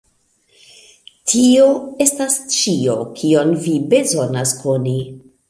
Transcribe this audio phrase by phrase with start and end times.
[1.33, 1.67] Tio
[2.07, 4.99] estas ĉio kion vi bezonas koni.